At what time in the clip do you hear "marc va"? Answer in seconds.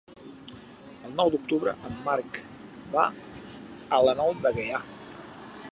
2.07-3.03